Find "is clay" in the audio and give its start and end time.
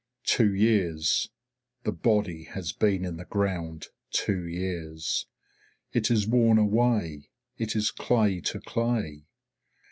7.75-8.41